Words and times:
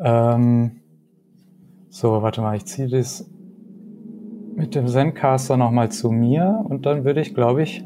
Ähm, 0.00 0.80
so, 1.88 2.22
warte 2.22 2.40
mal, 2.40 2.56
ich 2.56 2.66
ziehe 2.66 2.88
das 2.88 3.28
mit 4.54 4.74
dem 4.74 4.86
Zencaster 4.86 5.56
nochmal 5.56 5.90
zu 5.90 6.10
mir 6.10 6.64
und 6.68 6.84
dann 6.86 7.04
würde 7.04 7.20
ich, 7.20 7.34
glaube 7.34 7.62
ich, 7.62 7.84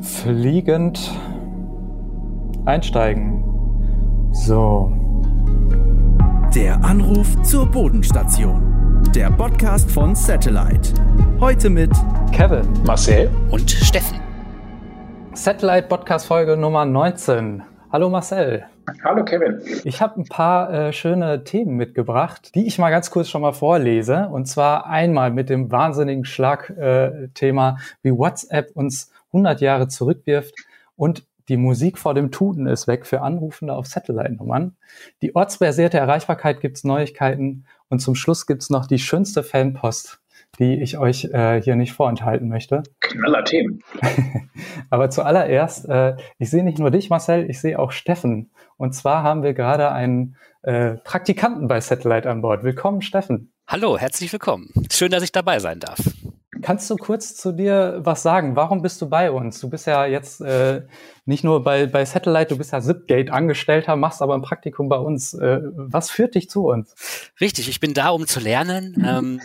fliegend 0.00 1.12
einsteigen. 2.64 3.44
So. 4.32 4.92
Der 6.54 6.82
Anruf 6.84 7.40
zur 7.42 7.66
Bodenstation. 7.66 9.02
Der 9.14 9.30
Podcast 9.30 9.90
von 9.90 10.14
Satellite. 10.14 10.92
Heute 11.40 11.70
mit 11.70 11.90
Kevin, 12.32 12.66
Marcel 12.86 13.30
und 13.50 13.70
Steffen. 13.70 14.20
Satellite 15.32 15.88
Podcast 15.88 16.26
Folge 16.26 16.56
Nummer 16.56 16.84
19. 16.84 17.62
Hallo 17.92 18.10
Marcel. 18.10 18.66
Hallo 19.02 19.24
Kevin. 19.24 19.60
Ich 19.84 20.00
habe 20.00 20.20
ein 20.20 20.24
paar 20.24 20.72
äh, 20.72 20.92
schöne 20.92 21.44
Themen 21.44 21.76
mitgebracht, 21.76 22.54
die 22.54 22.66
ich 22.66 22.78
mal 22.78 22.90
ganz 22.90 23.10
kurz 23.10 23.28
schon 23.28 23.42
mal 23.42 23.52
vorlese. 23.52 24.28
Und 24.28 24.46
zwar 24.46 24.86
einmal 24.86 25.30
mit 25.30 25.48
dem 25.48 25.70
wahnsinnigen 25.70 26.24
Schlagthema, 26.24 27.70
äh, 27.70 27.74
wie 28.02 28.16
WhatsApp 28.16 28.70
uns 28.74 29.10
100 29.32 29.60
Jahre 29.60 29.88
zurückwirft 29.88 30.54
und 30.96 31.26
die 31.48 31.56
Musik 31.56 31.98
vor 31.98 32.14
dem 32.14 32.32
Tuten 32.32 32.66
ist 32.66 32.88
weg 32.88 33.06
für 33.06 33.22
Anrufende 33.22 33.74
auf 33.74 33.86
Satellite-Nummern. 33.86 34.76
Die 35.22 35.36
ortsbasierte 35.36 35.98
Erreichbarkeit 35.98 36.60
gibt's 36.60 36.82
Neuigkeiten 36.82 37.66
und 37.88 38.00
zum 38.00 38.16
Schluss 38.16 38.46
gibt's 38.46 38.68
noch 38.68 38.86
die 38.86 38.98
schönste 38.98 39.44
Fanpost 39.44 40.18
die 40.58 40.80
ich 40.80 40.98
euch 40.98 41.24
äh, 41.24 41.60
hier 41.60 41.76
nicht 41.76 41.92
vorenthalten 41.92 42.48
möchte. 42.48 42.82
Knaller 43.00 43.44
Themen. 43.44 43.82
Aber 44.90 45.10
zuallererst, 45.10 45.88
äh, 45.88 46.16
ich 46.38 46.50
sehe 46.50 46.64
nicht 46.64 46.78
nur 46.78 46.90
dich, 46.90 47.10
Marcel, 47.10 47.48
ich 47.48 47.60
sehe 47.60 47.78
auch 47.78 47.92
Steffen. 47.92 48.50
Und 48.76 48.94
zwar 48.94 49.22
haben 49.22 49.42
wir 49.42 49.54
gerade 49.54 49.92
einen 49.92 50.36
äh, 50.62 50.94
Praktikanten 51.04 51.68
bei 51.68 51.80
Satellite 51.80 52.28
an 52.30 52.42
Bord. 52.42 52.64
Willkommen, 52.64 53.02
Steffen. 53.02 53.52
Hallo, 53.66 53.98
herzlich 53.98 54.32
willkommen. 54.32 54.72
Schön, 54.90 55.10
dass 55.10 55.22
ich 55.22 55.32
dabei 55.32 55.58
sein 55.58 55.80
darf. 55.80 55.98
Kannst 56.62 56.88
du 56.90 56.96
kurz 56.96 57.34
zu 57.34 57.52
dir 57.52 58.00
was 58.02 58.22
sagen? 58.22 58.56
Warum 58.56 58.82
bist 58.82 59.00
du 59.02 59.08
bei 59.08 59.30
uns? 59.30 59.60
Du 59.60 59.68
bist 59.68 59.86
ja 59.86 60.06
jetzt 60.06 60.40
äh, 60.40 60.82
nicht 61.26 61.42
nur 61.42 61.64
bei, 61.64 61.86
bei 61.86 62.04
Satellite, 62.04 62.50
du 62.50 62.58
bist 62.58 62.72
ja 62.72 62.80
Zipgate 62.80 63.32
Angestellter, 63.32 63.96
machst 63.96 64.22
aber 64.22 64.34
ein 64.34 64.42
Praktikum 64.42 64.88
bei 64.88 64.96
uns. 64.96 65.34
Äh, 65.34 65.58
was 65.74 66.08
führt 66.08 66.36
dich 66.36 66.48
zu 66.48 66.68
uns? 66.68 66.94
Richtig, 67.40 67.68
ich 67.68 67.80
bin 67.80 67.94
da, 67.94 68.10
um 68.10 68.28
zu 68.28 68.38
lernen. 68.38 69.04
ähm, 69.04 69.40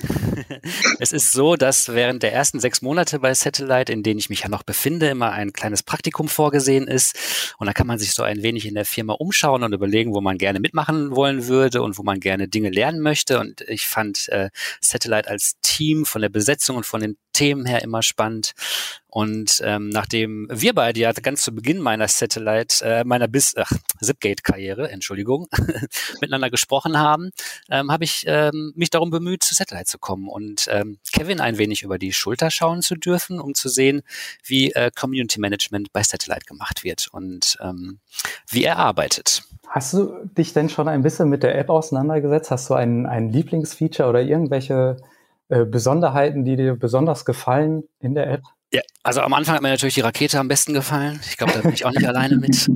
es 1.00 1.12
ist 1.12 1.32
so, 1.32 1.56
dass 1.56 1.90
während 1.90 2.22
der 2.22 2.34
ersten 2.34 2.60
sechs 2.60 2.84
Monate 2.84 3.18
bei 3.20 3.34
Satellite, 3.34 3.92
in 3.92 4.04
denen 4.04 4.20
ich 4.20 4.30
mich 4.30 4.42
ja 4.42 4.50
noch 4.50 4.62
befinde, 4.62 5.10
immer 5.10 5.32
ein 5.32 5.54
kleines 5.54 5.82
Praktikum 5.82 6.28
vorgesehen 6.28 6.88
ist. 6.88 7.56
Und 7.58 7.66
da 7.66 7.74
kann 7.74 7.88
man 7.88 7.98
sich 7.98 8.14
so 8.14 8.22
ein 8.22 8.44
wenig 8.44 8.68
in 8.68 8.76
der 8.76 8.86
Firma 8.86 9.14
umschauen 9.14 9.64
und 9.64 9.74
überlegen, 9.74 10.14
wo 10.14 10.22
man 10.22 10.38
gerne 10.38 10.60
mitmachen 10.60 11.16
wollen 11.16 11.48
würde 11.48 11.82
und 11.82 11.98
wo 11.98 12.04
man 12.04 12.20
gerne 12.20 12.48
Dinge 12.48 12.70
lernen 12.70 13.00
möchte. 13.00 13.40
Und 13.40 13.62
ich 13.62 13.88
fand 13.88 14.30
äh, 14.30 14.52
Satellite 14.82 15.28
als 15.28 15.60
Team 15.62 16.06
von 16.06 16.22
der 16.22 16.30
Besetzung 16.30 16.78
und 16.78 16.86
von 16.86 17.01
den 17.02 17.18
Themen 17.34 17.66
her 17.66 17.82
immer 17.82 18.02
spannend. 18.04 18.54
Und 19.08 19.62
ähm, 19.66 19.90
nachdem 19.90 20.48
wir 20.50 20.74
beide 20.74 21.00
ja 21.00 21.12
ganz 21.12 21.42
zu 21.42 21.54
Beginn 21.54 21.80
meiner 21.80 22.08
Satellite, 22.08 22.84
äh, 22.86 23.04
meiner 23.04 23.28
bis 23.28 23.56
ach, 23.58 23.72
Zipgate-Karriere, 24.02 24.90
Entschuldigung, 24.90 25.48
miteinander 26.22 26.50
gesprochen 26.50 26.98
haben, 26.98 27.32
ähm, 27.70 27.92
habe 27.92 28.06
ich 28.06 28.24
ähm, 28.26 28.72
mich 28.76 28.90
darum 28.90 29.10
bemüht, 29.10 29.44
zu 29.44 29.54
Satellite 29.54 29.86
zu 29.86 30.00
kommen 30.00 30.30
und 30.30 30.68
ähm, 30.70 30.98
Kevin 31.12 31.42
ein 31.42 31.58
wenig 31.58 31.84
über 31.84 31.98
die 31.98 32.14
Schulter 32.14 32.52
schauen 32.52 32.82
zu 32.82 32.96
dürfen, 32.96 33.42
um 33.42 33.54
zu 33.54 33.68
sehen, 33.68 34.02
wie 34.46 34.72
äh, 34.72 34.92
Community 34.98 35.40
Management 35.40 35.92
bei 35.92 36.04
Satellite 36.04 36.46
gemacht 36.46 36.86
wird 36.86 37.10
und 37.12 37.58
ähm, 37.62 38.00
wie 38.50 38.64
er 38.64 38.78
arbeitet. 38.78 39.44
Hast 39.68 39.94
du 39.94 40.26
dich 40.38 40.54
denn 40.54 40.70
schon 40.70 40.88
ein 40.88 41.02
bisschen 41.02 41.30
mit 41.30 41.44
der 41.44 41.58
App 41.58 41.70
auseinandergesetzt? 41.70 42.52
Hast 42.52 42.70
du 42.70 42.74
ein, 42.74 43.06
ein 43.06 43.30
Lieblingsfeature 43.30 44.08
oder 44.10 44.22
irgendwelche 44.22 44.98
äh, 45.52 45.66
Besonderheiten, 45.66 46.46
die 46.46 46.56
dir 46.56 46.76
besonders 46.76 47.26
gefallen 47.26 47.84
in 48.00 48.16
der 48.16 48.32
App? 48.32 48.42
Ja, 48.74 48.80
also 49.04 49.20
am 49.20 49.34
Anfang 49.34 49.56
hat 49.56 49.62
mir 49.62 49.70
natürlich 49.70 49.96
die 49.96 50.02
Rakete 50.02 50.40
am 50.40 50.48
besten 50.48 50.74
gefallen. 50.74 51.20
Ich 51.28 51.36
glaube, 51.36 51.52
da 51.52 51.60
bin 51.60 51.74
ich 51.74 51.86
auch 51.86 51.92
nicht 51.92 52.08
alleine 52.08 52.38
mit. 52.38 52.70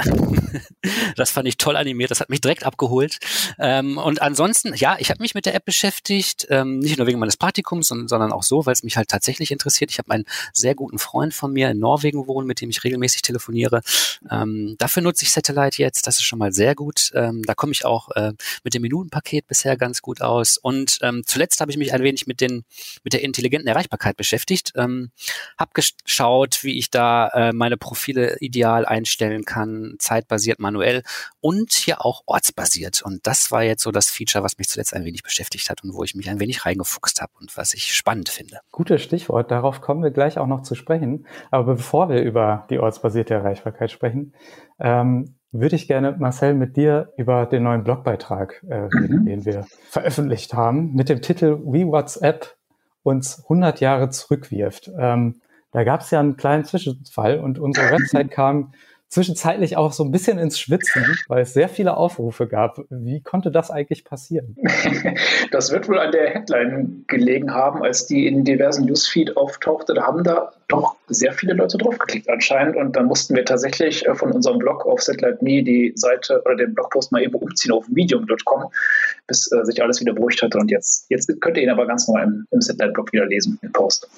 das 1.15 1.31
fand 1.31 1.47
ich 1.47 1.57
toll 1.57 1.75
animiert, 1.75 2.11
das 2.11 2.19
hat 2.19 2.29
mich 2.29 2.41
direkt 2.41 2.65
abgeholt. 2.65 3.19
Ähm, 3.59 3.97
und 3.97 4.21
ansonsten, 4.21 4.73
ja, 4.75 4.97
ich 4.99 5.09
habe 5.09 5.21
mich 5.21 5.35
mit 5.35 5.45
der 5.45 5.55
App 5.55 5.65
beschäftigt, 5.65 6.47
ähm, 6.49 6.79
nicht 6.79 6.97
nur 6.97 7.07
wegen 7.07 7.19
meines 7.19 7.37
Praktikums, 7.37 7.87
sondern, 7.87 8.07
sondern 8.07 8.31
auch 8.31 8.43
so, 8.43 8.65
weil 8.65 8.73
es 8.73 8.83
mich 8.83 8.97
halt 8.97 9.09
tatsächlich 9.09 9.51
interessiert. 9.51 9.91
Ich 9.91 9.97
habe 9.99 10.11
einen 10.11 10.25
sehr 10.53 10.75
guten 10.75 10.99
Freund 10.99 11.33
von 11.33 11.51
mir 11.51 11.69
in 11.69 11.79
Norwegen 11.79 12.27
wohnen, 12.27 12.47
mit 12.47 12.61
dem 12.61 12.69
ich 12.69 12.83
regelmäßig 12.83 13.21
telefoniere. 13.21 13.81
Ähm, 14.29 14.75
dafür 14.77 15.03
nutze 15.03 15.23
ich 15.23 15.31
Satellite 15.31 15.81
jetzt, 15.81 16.07
das 16.07 16.15
ist 16.15 16.23
schon 16.23 16.39
mal 16.39 16.51
sehr 16.51 16.75
gut. 16.75 17.11
Ähm, 17.13 17.43
da 17.43 17.53
komme 17.53 17.71
ich 17.71 17.85
auch 17.85 18.09
äh, 18.11 18.33
mit 18.63 18.73
dem 18.73 18.81
Minutenpaket 18.81 19.47
bisher 19.47 19.77
ganz 19.77 20.01
gut 20.01 20.21
aus. 20.21 20.57
Und 20.57 20.99
ähm, 21.01 21.23
zuletzt 21.25 21.61
habe 21.61 21.71
ich 21.71 21.77
mich 21.77 21.93
ein 21.93 22.03
wenig 22.03 22.27
mit, 22.27 22.41
den, 22.41 22.63
mit 23.03 23.13
der 23.13 23.21
intelligenten 23.21 23.67
Erreichbarkeit 23.67 24.17
beschäftigt. 24.17 24.73
Ähm, 24.75 25.11
hab 25.57 25.73
geschaut, 25.73 26.63
wie 26.63 26.77
ich 26.77 26.89
da 26.89 27.27
äh, 27.29 27.53
meine 27.53 27.77
Profile 27.77 28.37
ideal 28.39 28.85
einstellen 28.85 29.45
kann, 29.45 29.95
zeitbasiert, 29.99 30.44
manuell 30.59 31.03
und 31.41 31.73
hier 31.73 32.05
auch 32.05 32.21
ortsbasiert. 32.25 33.01
Und 33.01 33.25
das 33.27 33.51
war 33.51 33.63
jetzt 33.63 33.83
so 33.83 33.91
das 33.91 34.09
Feature, 34.09 34.43
was 34.43 34.57
mich 34.57 34.67
zuletzt 34.67 34.93
ein 34.93 35.05
wenig 35.05 35.23
beschäftigt 35.23 35.69
hat 35.69 35.83
und 35.83 35.93
wo 35.93 36.03
ich 36.03 36.15
mich 36.15 36.29
ein 36.29 36.39
wenig 36.39 36.65
reingefuchst 36.65 37.21
habe 37.21 37.31
und 37.39 37.55
was 37.57 37.73
ich 37.73 37.93
spannend 37.93 38.29
finde. 38.29 38.59
Gutes 38.71 39.01
Stichwort, 39.01 39.51
darauf 39.51 39.81
kommen 39.81 40.03
wir 40.03 40.11
gleich 40.11 40.37
auch 40.37 40.47
noch 40.47 40.61
zu 40.61 40.75
sprechen. 40.75 41.25
Aber 41.51 41.75
bevor 41.75 42.09
wir 42.09 42.21
über 42.21 42.65
die 42.69 42.79
ortsbasierte 42.79 43.33
Erreichbarkeit 43.33 43.91
sprechen, 43.91 44.33
ähm, 44.79 45.35
würde 45.51 45.75
ich 45.75 45.87
gerne, 45.87 46.15
Marcel, 46.19 46.53
mit 46.53 46.75
dir 46.75 47.13
über 47.17 47.45
den 47.45 47.63
neuen 47.63 47.83
Blogbeitrag 47.83 48.61
äh, 48.67 48.75
reden, 48.75 49.21
mhm. 49.21 49.25
den 49.25 49.45
wir 49.45 49.65
veröffentlicht 49.89 50.53
haben, 50.53 50.93
mit 50.93 51.09
dem 51.09 51.21
Titel 51.21 51.59
We 51.63 51.87
WhatsApp 51.87 52.55
uns 53.03 53.43
100 53.43 53.79
Jahre 53.79 54.09
zurückwirft. 54.09 54.91
Ähm, 54.99 55.41
da 55.71 55.83
gab 55.83 56.01
es 56.01 56.11
ja 56.11 56.19
einen 56.19 56.37
kleinen 56.37 56.65
Zwischenfall 56.65 57.39
und 57.39 57.59
unsere 57.59 57.91
Website 57.91 58.31
kam 58.31 58.73
zwischenzeitlich 59.09 59.77
auch 59.77 59.93
so 59.93 60.03
ein 60.03 60.11
bisschen 60.11 60.37
ins 60.39 60.59
Schwitzen, 60.59 61.17
weil 61.27 61.43
es 61.43 61.53
sehr 61.53 61.69
viele 61.69 61.97
Aufrufe 61.97 62.47
gab. 62.47 62.79
Wie 62.89 63.21
konnte 63.21 63.51
das 63.51 63.71
eigentlich 63.71 64.03
passieren? 64.03 64.57
Das 65.51 65.71
wird 65.71 65.87
wohl 65.87 65.99
an 65.99 66.11
der 66.11 66.29
Headline 66.31 67.05
gelegen 67.07 67.53
haben, 67.53 67.83
als 67.83 68.07
die 68.07 68.27
in 68.27 68.43
diversen 68.43 68.85
Newsfeed 68.85 69.37
auftauchte. 69.37 69.93
Da 69.93 70.03
haben 70.03 70.23
da 70.23 70.51
doch 70.67 70.95
sehr 71.07 71.31
viele 71.33 71.53
Leute 71.53 71.77
draufgeklickt 71.77 72.29
anscheinend 72.29 72.75
und 72.75 72.95
dann 72.95 73.05
mussten 73.05 73.35
wir 73.35 73.45
tatsächlich 73.45 74.05
äh, 74.05 74.15
von 74.15 74.31
unserem 74.31 74.57
Blog 74.57 74.85
auf 74.85 75.01
Satellite.me 75.01 75.63
die 75.63 75.93
Seite 75.95 76.41
oder 76.43 76.55
den 76.55 76.73
Blogpost 76.73 77.11
mal 77.11 77.21
eben 77.21 77.35
umziehen 77.35 77.71
auf 77.71 77.87
medium.com, 77.87 78.71
bis 79.27 79.51
äh, 79.51 79.63
sich 79.65 79.81
alles 79.81 80.01
wieder 80.01 80.13
beruhigt 80.13 80.41
hatte 80.41 80.57
und 80.57 80.71
jetzt, 80.71 81.05
jetzt 81.09 81.29
könnt 81.41 81.57
ihr 81.57 81.63
ihn 81.63 81.69
aber 81.69 81.85
ganz 81.85 82.07
neu 82.07 82.21
im, 82.21 82.45
im 82.51 82.61
Satellite-Blog 82.61 83.13
wieder 83.13 83.27
lesen, 83.27 83.59
den 83.61 83.71
Post. 83.71 84.09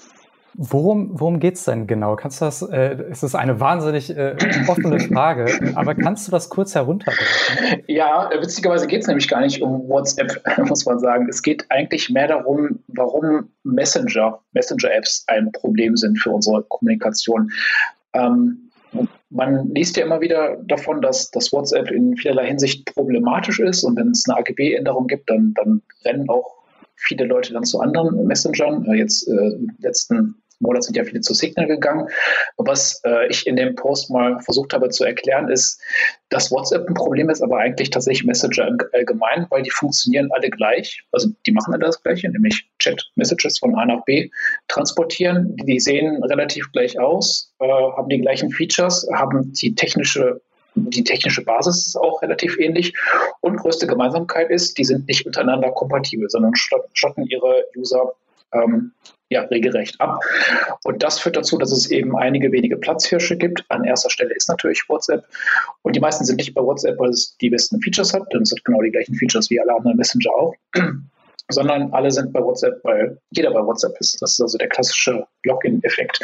Worum, 0.59 1.11
worum 1.19 1.39
geht's 1.39 1.65
denn 1.65 1.85
genau? 1.85 2.15
Kannst 2.15 2.41
du 2.41 2.45
das, 2.45 2.63
äh, 2.63 2.97
es 3.11 3.21
ist 3.21 3.35
eine 3.35 3.59
wahnsinnig 3.59 4.09
äh, 4.09 4.35
offene 4.67 4.99
Frage, 4.99 5.45
aber 5.75 5.93
kannst 5.93 6.27
du 6.27 6.31
das 6.31 6.49
kurz 6.49 6.73
herunterbrechen? 6.73 7.83
Ja, 7.85 8.27
witzigerweise 8.41 8.87
geht's 8.87 9.05
nämlich 9.05 9.27
gar 9.27 9.41
nicht 9.41 9.61
um 9.61 9.87
WhatsApp, 9.87 10.41
muss 10.67 10.83
man 10.87 10.97
sagen. 10.97 11.27
Es 11.29 11.43
geht 11.43 11.67
eigentlich 11.69 12.09
mehr 12.09 12.27
darum, 12.27 12.79
warum 12.87 13.51
Messenger, 13.63 14.39
Messenger-Apps 14.53 15.25
ein 15.27 15.51
Problem 15.51 15.95
sind 15.95 16.17
für 16.17 16.31
unsere 16.31 16.63
Kommunikation. 16.63 17.51
Ähm, 18.13 18.71
man 19.29 19.69
liest 19.75 19.95
ja 19.95 20.05
immer 20.05 20.21
wieder 20.21 20.57
davon, 20.65 21.01
dass 21.01 21.29
das 21.29 21.53
WhatsApp 21.53 21.91
in 21.91 22.17
vielerlei 22.17 22.47
Hinsicht 22.47 22.95
problematisch 22.95 23.59
ist 23.59 23.83
und 23.83 23.95
wenn 23.95 24.09
es 24.09 24.27
eine 24.27 24.39
AGB-Änderung 24.39 25.05
gibt, 25.05 25.29
dann, 25.29 25.53
dann 25.53 25.83
rennen 26.03 26.27
auch 26.29 26.57
viele 26.95 27.25
Leute 27.25 27.53
dann 27.53 27.63
zu 27.63 27.79
anderen 27.79 28.25
Messengern. 28.25 28.85
Äh, 28.85 28.95
jetzt 28.95 29.27
äh, 29.27 29.51
letzten 29.77 30.41
Monat 30.59 30.83
sind 30.83 30.97
ja 30.97 31.03
viele 31.03 31.21
zu 31.21 31.33
Signal 31.33 31.67
gegangen. 31.67 32.07
Was 32.57 33.01
äh, 33.05 33.27
ich 33.27 33.45
in 33.47 33.55
dem 33.55 33.75
Post 33.75 34.09
mal 34.09 34.39
versucht 34.39 34.73
habe 34.73 34.89
zu 34.89 35.03
erklären, 35.03 35.49
ist, 35.49 35.79
dass 36.29 36.51
WhatsApp 36.51 36.87
ein 36.87 36.93
Problem 36.93 37.29
ist, 37.29 37.41
aber 37.41 37.57
eigentlich 37.57 37.89
tatsächlich 37.89 38.25
Messenger 38.25 38.75
allgemein, 38.93 39.45
weil 39.49 39.63
die 39.63 39.69
funktionieren 39.69 40.29
alle 40.31 40.49
gleich. 40.49 41.03
Also 41.11 41.29
die 41.45 41.51
machen 41.51 41.73
alle 41.73 41.85
das 41.85 42.01
Gleiche, 42.01 42.29
nämlich 42.29 42.67
Chat-Messages 42.79 43.59
von 43.59 43.75
A 43.75 43.85
nach 43.85 44.03
B 44.05 44.29
transportieren. 44.67 45.55
Die 45.65 45.79
sehen 45.79 46.23
relativ 46.23 46.71
gleich 46.71 46.99
aus, 46.99 47.53
äh, 47.59 47.67
haben 47.67 48.09
die 48.09 48.21
gleichen 48.21 48.51
Features, 48.51 49.07
haben 49.13 49.53
die 49.53 49.75
technische 49.75 50.41
die 50.79 51.03
technische 51.03 51.43
Basis 51.43 51.87
ist 51.87 51.95
auch 51.95 52.21
relativ 52.21 52.59
ähnlich. 52.59 52.93
Und 53.41 53.57
größte 53.57 53.87
Gemeinsamkeit 53.87 54.51
ist, 54.51 54.77
die 54.77 54.83
sind 54.83 55.07
nicht 55.07 55.25
untereinander 55.25 55.71
kompatibel, 55.71 56.29
sondern 56.29 56.53
schotten 56.55 57.25
ihre 57.25 57.65
User 57.75 58.13
ähm, 58.53 58.91
ja, 59.29 59.41
regelrecht 59.41 59.99
ab. 59.99 60.21
Und 60.83 61.03
das 61.03 61.19
führt 61.19 61.35
dazu, 61.35 61.57
dass 61.57 61.71
es 61.71 61.91
eben 61.91 62.17
einige 62.17 62.51
wenige 62.51 62.77
Platzhirsche 62.77 63.37
gibt. 63.37 63.63
An 63.69 63.83
erster 63.83 64.09
Stelle 64.09 64.33
ist 64.33 64.49
natürlich 64.49 64.83
WhatsApp. 64.87 65.25
Und 65.81 65.95
die 65.95 65.99
meisten 65.99 66.25
sind 66.25 66.37
nicht 66.37 66.53
bei 66.53 66.61
WhatsApp, 66.61 66.97
weil 66.99 67.09
es 67.09 67.35
die 67.37 67.49
besten 67.49 67.81
Features 67.81 68.13
hat, 68.13 68.31
denn 68.33 68.43
es 68.43 68.51
hat 68.51 68.63
genau 68.63 68.81
die 68.81 68.91
gleichen 68.91 69.15
Features 69.15 69.49
wie 69.49 69.59
alle 69.59 69.75
anderen 69.75 69.97
Messenger 69.97 70.31
auch. 70.31 70.53
sondern 71.49 71.93
alle 71.93 72.11
sind 72.11 72.33
bei 72.33 72.41
WhatsApp, 72.41 72.83
weil 72.83 73.19
jeder 73.31 73.51
bei 73.51 73.65
WhatsApp 73.65 73.95
ist. 73.99 74.21
Das 74.21 74.33
ist 74.33 74.41
also 74.41 74.57
der 74.57 74.67
klassische 74.67 75.25
Login-Effekt. 75.43 76.19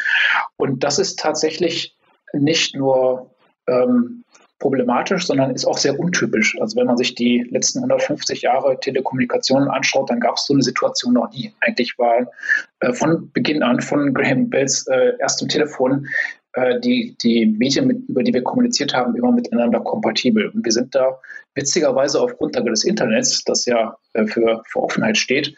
Und 0.58 0.84
das 0.84 1.00
ist 1.00 1.18
tatsächlich 1.18 1.96
nicht 2.34 2.76
nur 2.76 3.32
ähm, 3.68 4.24
problematisch, 4.64 5.28
sondern 5.28 5.54
ist 5.54 5.66
auch 5.66 5.78
sehr 5.78 6.00
untypisch. 6.00 6.58
Also 6.62 6.78
wenn 6.78 6.88
man 6.88 6.96
sich 6.96 7.16
die 7.16 7.46
letzten 7.52 7.80
150 7.80 8.44
Jahre 8.44 8.80
Telekommunikation 8.80 9.68
anschaut, 9.68 10.10
dann 10.10 10.22
gab 10.22 10.36
es 10.38 10.46
so 10.48 10.54
eine 10.54 10.64
Situation 10.64 11.14
noch 11.14 11.30
nie. 11.34 11.54
Eigentlich 11.60 12.00
war 12.00 12.32
äh, 12.80 12.94
von 12.94 13.30
Beginn 13.34 13.62
an, 13.62 13.82
von 13.82 14.14
Graham 14.14 14.50
Bells 14.50 14.88
äh, 14.88 15.18
erstem 15.20 15.50
Telefon, 15.50 16.08
äh, 16.54 16.80
die, 16.80 17.18
die 17.22 17.46
Medien, 17.46 17.88
mit, 17.88 18.08
über 18.08 18.24
die 18.24 18.34
wir 18.34 18.42
kommuniziert 18.42 18.94
haben, 18.94 19.18
immer 19.18 19.34
miteinander 19.34 19.82
kompatibel. 19.82 20.48
Und 20.48 20.64
wir 20.64 20.72
sind 20.72 20.96
da 20.96 21.20
witzigerweise 21.56 22.22
auf 22.22 22.38
Grundlage 22.38 22.70
des 22.70 22.86
Internets, 22.86 23.44
das 23.44 23.66
ja 23.66 23.98
äh, 24.14 24.26
für, 24.28 24.64
für 24.66 24.82
Offenheit 24.82 25.18
steht, 25.18 25.54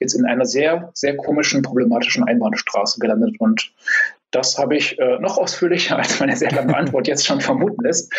jetzt 0.00 0.14
in 0.14 0.26
einer 0.26 0.46
sehr, 0.46 0.90
sehr 0.94 1.16
komischen, 1.16 1.62
problematischen 1.62 2.24
Einbahnstraße 2.24 2.98
gelandet. 2.98 3.36
Und 3.38 3.72
das 4.30 4.58
habe 4.58 4.76
ich 4.76 4.98
äh, 4.98 5.18
noch 5.20 5.38
ausführlicher, 5.38 5.96
als 5.98 6.20
meine 6.20 6.36
sehr 6.36 6.50
lange 6.50 6.76
Antwort 6.76 7.06
jetzt 7.06 7.26
schon 7.26 7.40
vermuten 7.40 7.82
lässt, 7.82 8.12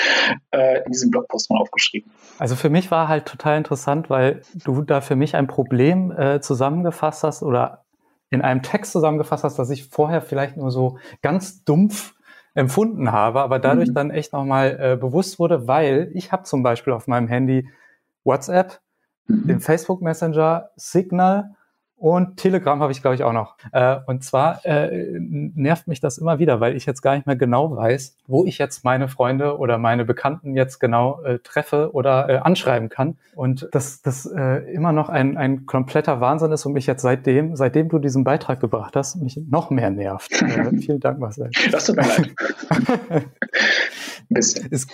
äh, 0.51 0.83
in 0.83 0.91
diesem 0.91 1.11
Blogpost 1.11 1.49
mal 1.49 1.59
aufgeschrieben. 1.59 2.11
Also 2.37 2.55
für 2.55 2.69
mich 2.69 2.91
war 2.91 3.07
halt 3.07 3.25
total 3.25 3.57
interessant, 3.57 4.09
weil 4.09 4.41
du 4.63 4.81
da 4.81 5.01
für 5.01 5.15
mich 5.15 5.35
ein 5.35 5.47
Problem 5.47 6.11
äh, 6.11 6.41
zusammengefasst 6.41 7.23
hast 7.23 7.43
oder 7.43 7.83
in 8.29 8.41
einem 8.41 8.61
Text 8.61 8.91
zusammengefasst 8.91 9.43
hast, 9.43 9.57
das 9.57 9.69
ich 9.69 9.87
vorher 9.87 10.21
vielleicht 10.21 10.57
nur 10.57 10.71
so 10.71 10.99
ganz 11.21 11.63
dumpf 11.63 12.13
empfunden 12.53 13.11
habe, 13.11 13.41
aber 13.41 13.59
dadurch 13.59 13.89
mhm. 13.89 13.93
dann 13.93 14.11
echt 14.11 14.33
nochmal 14.33 14.77
äh, 14.79 14.97
bewusst 14.97 15.39
wurde, 15.39 15.67
weil 15.67 16.11
ich 16.13 16.31
habe 16.31 16.43
zum 16.43 16.63
Beispiel 16.63 16.93
auf 16.93 17.07
meinem 17.07 17.27
Handy 17.27 17.69
WhatsApp, 18.23 18.79
mhm. 19.27 19.47
den 19.47 19.59
Facebook 19.59 20.01
Messenger, 20.01 20.69
Signal 20.75 21.55
und 21.99 22.37
Telegram 22.37 22.81
habe 22.81 22.93
ich, 22.93 23.01
glaube 23.01 23.15
ich, 23.15 23.23
auch 23.23 23.33
noch. 23.33 23.57
Äh, 23.73 23.97
und 24.07 24.23
zwar 24.23 24.65
äh, 24.65 25.19
nervt 25.19 25.87
mich 25.87 25.99
das 25.99 26.17
immer 26.17 26.39
wieder, 26.39 26.61
weil 26.61 26.75
ich 26.77 26.85
jetzt 26.85 27.01
gar 27.01 27.15
nicht 27.15 27.27
mehr 27.27 27.35
genau 27.35 27.75
weiß, 27.75 28.15
wo 28.25 28.45
ich 28.45 28.57
jetzt 28.57 28.85
meine 28.85 29.09
Freunde 29.09 29.57
oder 29.57 29.77
meine 29.77 30.05
Bekannten 30.05 30.55
jetzt 30.55 30.79
genau 30.79 31.21
äh, 31.23 31.39
treffe 31.39 31.93
oder 31.93 32.29
äh, 32.29 32.37
anschreiben 32.37 32.87
kann. 32.87 33.17
Und 33.35 33.67
dass 33.73 34.01
das 34.01 34.25
äh, 34.25 34.71
immer 34.71 34.93
noch 34.93 35.09
ein, 35.09 35.35
ein 35.35 35.65
kompletter 35.65 36.21
Wahnsinn 36.21 36.53
ist 36.53 36.65
und 36.65 36.71
mich 36.71 36.87
jetzt 36.87 37.01
seitdem, 37.01 37.57
seitdem 37.57 37.89
du 37.89 37.99
diesen 37.99 38.23
Beitrag 38.23 38.61
gebracht 38.61 38.95
hast, 38.95 39.17
mich 39.17 39.37
noch 39.49 39.69
mehr 39.69 39.89
nervt. 39.89 40.41
Äh, 40.49 40.77
vielen 40.77 40.99
Dank, 40.99 41.19
Marcel. 41.19 41.51
Das 41.71 41.85
tut 41.85 41.97
mir 41.97 42.07
leid. 42.07 42.31
Es, 44.29 44.53
es, 44.53 44.85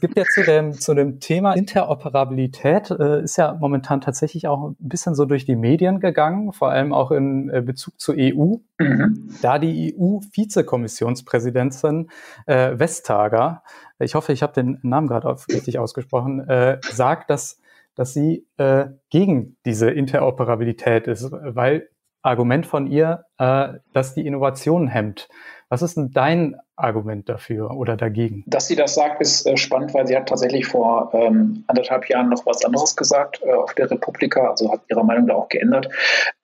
gibt 0.00 0.18
ja 0.18 0.24
zu 0.24 0.42
dem, 0.42 0.74
zu 0.74 0.92
dem 0.94 1.18
Thema 1.18 1.54
Interoperabilität, 1.54 2.90
äh, 2.90 3.22
ist 3.22 3.38
ja 3.38 3.56
momentan 3.58 4.02
tatsächlich 4.02 4.48
auch 4.48 4.68
ein 4.68 4.76
bisschen 4.78 5.14
so 5.14 5.24
durch 5.24 5.46
die 5.46 5.56
Medien 5.56 5.98
gegangen, 5.98 6.52
vor 6.52 6.68
allem 6.70 6.92
auch 6.92 7.10
in 7.10 7.48
äh, 7.48 7.62
Bezug 7.62 7.98
zur 7.98 8.16
EU. 8.18 8.56
Mhm. 8.78 9.30
Da 9.40 9.58
die 9.58 9.96
EU-Vizekommissionspräsidentin 9.98 12.10
äh, 12.46 12.78
Vestager, 12.78 13.62
ich 13.98 14.14
hoffe, 14.14 14.34
ich 14.34 14.42
habe 14.42 14.52
den 14.52 14.78
Namen 14.82 15.08
gerade 15.08 15.34
richtig 15.48 15.78
ausgesprochen, 15.78 16.46
äh, 16.46 16.78
sagt, 16.82 17.30
dass, 17.30 17.58
dass 17.94 18.12
sie 18.12 18.46
äh, 18.58 18.88
gegen 19.08 19.56
diese 19.64 19.90
Interoperabilität 19.90 21.06
ist, 21.06 21.32
weil 21.32 21.88
Argument 22.20 22.66
von 22.66 22.86
ihr, 22.86 23.24
äh, 23.38 23.68
dass 23.94 24.14
die 24.14 24.26
Innovation 24.26 24.88
hemmt. 24.88 25.30
Was 25.68 25.80
ist 25.80 25.96
denn 25.96 26.10
dein 26.10 26.56
Argument 26.76 27.28
dafür 27.28 27.70
oder 27.70 27.96
dagegen? 27.96 28.44
Dass 28.46 28.68
sie 28.68 28.76
das 28.76 28.94
sagt, 28.94 29.20
ist 29.20 29.46
äh, 29.46 29.56
spannend, 29.56 29.94
weil 29.94 30.06
sie 30.06 30.16
hat 30.16 30.28
tatsächlich 30.28 30.66
vor 30.66 31.10
ähm, 31.14 31.64
anderthalb 31.66 32.08
Jahren 32.08 32.28
noch 32.28 32.44
was 32.46 32.64
anderes 32.64 32.94
gesagt 32.96 33.40
äh, 33.42 33.52
auf 33.52 33.74
der 33.74 33.90
Republika, 33.90 34.50
also 34.50 34.70
hat 34.70 34.82
ihre 34.88 35.04
Meinung 35.04 35.26
da 35.26 35.34
auch 35.34 35.48
geändert. 35.48 35.88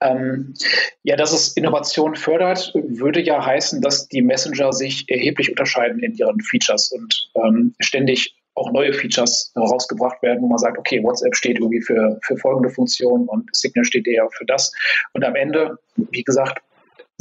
Ähm, 0.00 0.54
ja, 1.02 1.16
dass 1.16 1.32
es 1.32 1.56
Innovation 1.56 2.16
fördert, 2.16 2.72
würde 2.74 3.20
ja 3.20 3.44
heißen, 3.44 3.80
dass 3.82 4.08
die 4.08 4.22
Messenger 4.22 4.72
sich 4.72 5.08
erheblich 5.08 5.50
unterscheiden 5.50 6.02
in 6.02 6.14
ihren 6.14 6.40
Features 6.40 6.92
und 6.92 7.30
ähm, 7.34 7.74
ständig 7.80 8.34
auch 8.54 8.70
neue 8.70 8.92
Features 8.92 9.50
herausgebracht 9.54 10.22
werden, 10.22 10.42
wo 10.42 10.48
man 10.48 10.58
sagt, 10.58 10.78
okay, 10.78 11.02
WhatsApp 11.02 11.34
steht 11.34 11.58
irgendwie 11.58 11.80
für, 11.80 12.18
für 12.22 12.36
folgende 12.36 12.70
Funktion 12.70 13.26
und 13.28 13.54
Signal 13.54 13.84
steht 13.84 14.06
eher 14.06 14.28
für 14.30 14.44
das. 14.44 14.72
Und 15.14 15.24
am 15.24 15.34
Ende, 15.34 15.78
wie 15.96 16.22
gesagt, 16.22 16.60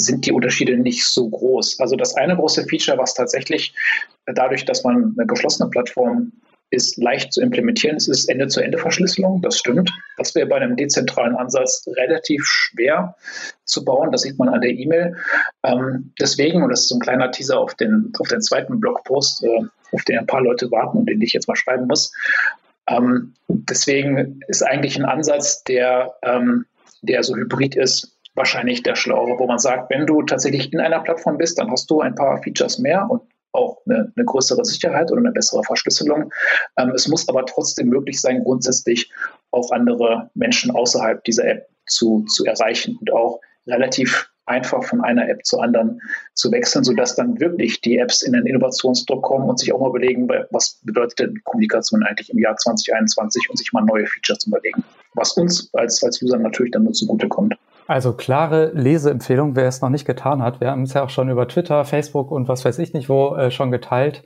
sind 0.06 0.25
die 0.25 0.31
Unterschiede 0.31 0.77
nicht 0.77 1.06
so 1.06 1.30
groß. 1.30 1.80
Also 1.80 1.95
das 1.95 2.15
eine 2.15 2.36
große 2.36 2.65
Feature, 2.65 2.98
was 2.98 3.13
tatsächlich 3.13 3.74
dadurch, 4.25 4.65
dass 4.65 4.83
man 4.83 5.15
eine 5.18 5.27
geschlossene 5.27 5.69
Plattform 5.69 6.31
ist 6.71 6.98
leicht 6.98 7.33
zu 7.33 7.42
implementieren. 7.42 7.98
Es 7.98 8.07
ist 8.07 8.30
Ende-zu-Ende-Verschlüsselung, 8.30 9.42
das 9.42 9.59
stimmt. 9.59 9.92
Das 10.18 10.33
wäre 10.36 10.48
bei 10.48 10.56
einem 10.56 10.77
dezentralen 10.77 11.36
Ansatz 11.36 11.86
relativ 11.98 12.42
schwer 12.45 13.15
zu 13.65 13.83
bauen. 13.83 14.12
Das 14.12 14.21
sieht 14.21 14.39
man 14.39 14.50
an 14.50 14.62
der 14.62 14.71
E-Mail. 14.71 15.18
Ähm, 15.63 16.13
deswegen, 16.19 16.63
und 16.63 16.69
das 16.69 16.81
ist 16.81 16.89
so 16.89 16.95
ein 16.95 17.01
kleiner 17.01 17.30
Teaser 17.30 17.59
auf 17.59 17.75
den, 17.75 18.13
auf 18.19 18.30
den 18.30 18.42
zweiten 18.42 18.80
Blogpost, 18.80 19.44
äh, 19.44 19.62
auf 19.92 20.04
den 20.06 20.19
ein 20.19 20.27
paar 20.27 20.42
Leute 20.42 20.71
warten 20.71 21.00
und 21.00 21.07
den 21.07 21.21
ich 21.21 21.33
jetzt 21.33 21.50
mal 21.50 21.57
schreiben 21.57 21.88
muss. 21.88 22.13
Ähm, 22.88 23.33
deswegen 23.50 24.39
ist 24.47 24.63
eigentlich 24.63 24.97
ein 24.97 25.06
Ansatz, 25.06 25.63
der, 25.65 26.13
ähm, 26.24 26.65
der 27.01 27.24
so 27.24 27.36
hybrid 27.36 27.75
ist, 27.75 28.10
wahrscheinlich 28.36 28.83
der 28.83 28.95
schlauere, 28.95 29.38
wo 29.39 29.48
man 29.48 29.60
sagt, 29.60 29.89
wenn 29.89 30.07
du 30.07 30.22
tatsächlich 30.24 30.72
in 30.72 30.80
einer 30.80 31.00
Plattform 31.00 31.38
bist, 31.38 31.60
dann 31.60 31.69
hast 31.72 31.89
du 31.89 32.01
ein 32.01 32.16
paar 32.16 32.42
Features 32.42 32.80
mehr 32.80 33.07
und 33.10 33.22
auch 33.54 33.81
eine, 33.86 34.12
eine 34.16 34.25
größere 34.25 34.63
Sicherheit 34.63 35.12
oder 35.12 35.19
eine 35.19 35.31
bessere 35.31 35.63
Verschlüsselung. 35.63 36.31
Ähm, 36.78 36.92
es 36.95 37.07
muss 37.07 37.28
aber 37.28 37.45
trotzdem 37.45 37.89
möglich 37.89 38.22
sein, 38.22 38.44
grundsätzlich 38.44 39.12
auch 39.51 39.72
andere 39.72 40.30
Menschen 40.33 40.72
außerhalb 40.72 41.24
dieser 41.25 41.45
App 41.45 41.68
zu, 41.88 42.24
zu 42.25 42.45
erreichen 42.45 42.98
und 43.00 43.12
auch 43.12 43.42
relativ 43.68 44.31
einfach 44.45 44.83
von 44.83 45.01
einer 45.01 45.30
App 45.30 45.45
zur 45.45 45.63
anderen 45.63 46.01
zu 46.33 46.51
wechseln, 46.51 46.83
sodass 46.83 47.16
dann 47.16 47.39
wirklich 47.39 47.81
die 47.81 47.98
Apps 47.98 48.22
in 48.22 48.33
den 48.33 48.45
Innovationsdruck 48.45 49.22
kommen 49.22 49.48
und 49.48 49.60
sich 49.60 49.72
auch 49.72 49.80
mal 49.80 49.89
überlegen, 49.89 50.28
was 50.50 50.80
bedeutet 50.83 51.19
denn 51.19 51.42
Kommunikation 51.44 52.04
eigentlich 52.04 52.30
im 52.30 52.39
Jahr 52.39 52.57
2021 52.57 53.50
und 53.50 53.57
sich 53.57 53.72
mal 53.72 53.81
neue 53.81 54.06
Features 54.07 54.48
überlegen, 54.48 54.83
was 55.13 55.33
uns 55.33 55.74
als, 55.74 56.04
als 56.04 56.22
User 56.22 56.38
natürlich 56.38 56.72
dann 56.72 56.83
nur 56.83 56.94
zugutekommt. 56.94 57.56
Also 57.88 58.13
klare 58.13 58.72
Leseempfehlung, 58.74 59.56
wer 59.56 59.68
es 59.68 59.81
noch 59.81 59.89
nicht 59.89 60.06
getan 60.06 60.42
hat. 60.42 60.62
Wir 60.62 60.72
haben 60.72 60.83
es 60.83 60.94
ja 60.94 61.04
auch 61.04 61.10
schon 61.10 61.30
über 61.30 61.48
Twitter, 61.48 61.83
Facebook 61.86 62.31
und 62.31 62.48
was 62.48 62.63
weiß 62.63 62.80
ich 62.80 62.94
nicht 62.94 63.10
wo 63.10 63.36
äh, 63.36 63.51
schon 63.51 63.72
geteilt. 63.72 64.24